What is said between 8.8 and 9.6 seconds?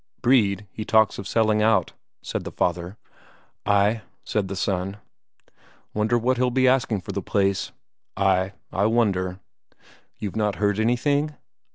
wonder."